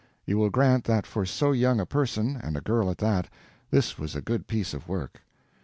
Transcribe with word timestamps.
You 0.25 0.39
will 0.39 0.49
grant 0.49 0.85
that 0.85 1.05
for 1.05 1.27
so 1.27 1.51
young 1.51 1.79
a 1.79 1.85
person, 1.85 2.35
and 2.35 2.57
a 2.57 2.61
girl 2.61 2.89
at 2.89 2.97
that, 2.97 3.29
this 3.69 3.99
was 3.99 4.15
a 4.15 4.19
good 4.21 4.47
piece 4.47 4.73
of 4.73 4.87
work. 4.87 5.21